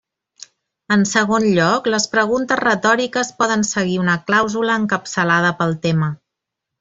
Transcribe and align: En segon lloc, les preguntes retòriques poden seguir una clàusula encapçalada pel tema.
En 0.95 1.01
segon 1.09 1.43
lloc, 1.57 1.89
les 1.95 2.07
preguntes 2.15 2.59
retòriques 2.61 3.29
poden 3.43 3.65
seguir 3.75 3.99
una 4.07 4.15
clàusula 4.31 4.79
encapçalada 4.85 5.53
pel 5.61 5.77
tema. 5.89 6.11